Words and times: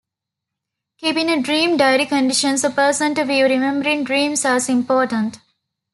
Keeping 0.97 1.29
a 1.29 1.43
dream 1.43 1.77
diary 1.77 2.07
conditions 2.07 2.63
a 2.63 2.71
person 2.71 3.13
to 3.13 3.23
view 3.23 3.43
remembering 3.45 4.03
dreams 4.03 4.43
as 4.45 4.67
important. 4.67 5.37